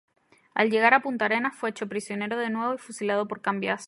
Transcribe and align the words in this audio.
Al 0.55 0.71
llegar 0.71 0.95
a 0.95 1.01
Punta 1.03 1.25
Arenas 1.25 1.55
fue 1.55 1.69
hecho 1.69 1.87
prisionero 1.87 2.35
de 2.35 2.49
nuevo 2.49 2.73
y 2.73 2.79
fusilado 2.79 3.27
por 3.27 3.41
Cambiaso. 3.43 3.79